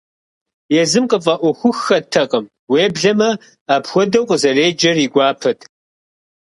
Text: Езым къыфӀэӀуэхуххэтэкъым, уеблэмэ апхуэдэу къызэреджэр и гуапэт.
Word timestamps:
Езым 0.81 1.05
къыфӀэӀуэхуххэтэкъым, 1.11 2.45
уеблэмэ 2.71 3.29
апхуэдэу 3.73 4.25
къызэреджэр 4.29 4.97
и 5.05 5.07
гуапэт. 5.13 5.59